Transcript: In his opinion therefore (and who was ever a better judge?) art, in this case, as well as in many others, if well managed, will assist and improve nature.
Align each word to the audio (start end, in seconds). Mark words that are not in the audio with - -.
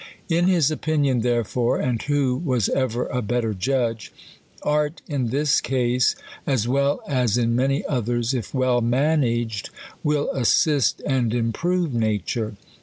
In 0.29 0.47
his 0.47 0.71
opinion 0.71 1.19
therefore 1.19 1.79
(and 1.79 2.01
who 2.01 2.35
was 2.35 2.69
ever 2.69 3.05
a 3.05 3.21
better 3.21 3.53
judge?) 3.53 4.11
art, 4.63 5.03
in 5.07 5.27
this 5.27 5.61
case, 5.61 6.15
as 6.47 6.67
well 6.67 7.01
as 7.07 7.37
in 7.37 7.55
many 7.55 7.85
others, 7.85 8.33
if 8.33 8.51
well 8.51 8.81
managed, 8.81 9.69
will 10.03 10.31
assist 10.31 11.03
and 11.05 11.35
improve 11.35 11.93
nature. 11.93 12.55